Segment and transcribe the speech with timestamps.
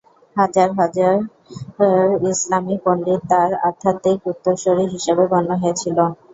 [0.35, 1.15] হাজার হাজার
[2.31, 5.97] ইসলামী পণ্ডিত তাঁর আধ্যাত্মিক উত্তরসূরি হিসাবে গণ্য হয়েছিল।